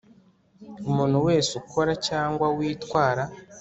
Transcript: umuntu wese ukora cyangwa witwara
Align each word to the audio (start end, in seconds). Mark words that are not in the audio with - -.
umuntu 0.89 1.17
wese 1.27 1.51
ukora 1.61 1.91
cyangwa 2.07 2.45
witwara 2.57 3.23